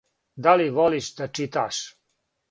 [0.43, 1.77] Да ли волиш да читаш?